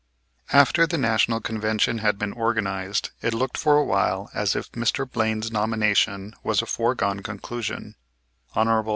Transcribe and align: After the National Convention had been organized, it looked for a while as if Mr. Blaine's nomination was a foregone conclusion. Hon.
After 0.51 0.87
the 0.87 0.97
National 0.97 1.39
Convention 1.39 1.99
had 1.99 2.17
been 2.17 2.33
organized, 2.33 3.11
it 3.21 3.35
looked 3.35 3.55
for 3.55 3.77
a 3.77 3.83
while 3.85 4.31
as 4.33 4.55
if 4.55 4.71
Mr. 4.71 5.07
Blaine's 5.07 5.51
nomination 5.51 6.33
was 6.43 6.59
a 6.63 6.65
foregone 6.65 7.19
conclusion. 7.19 7.93
Hon. 8.55 8.83